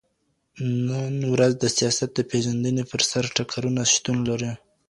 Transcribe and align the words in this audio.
نن 0.87 1.15
ورځ 1.33 1.53
د 1.59 1.65
سياست 1.77 2.09
د 2.13 2.19
پېژندني 2.29 2.83
پر 2.91 3.01
سر 3.09 3.23
ټکرونه 3.35 3.81
شتون 3.93 4.17
لري. 4.29 4.51